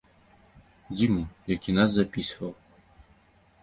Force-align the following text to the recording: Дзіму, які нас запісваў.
Дзіму, 0.95 1.23
які 1.55 1.77
нас 1.79 1.89
запісваў. 1.99 2.53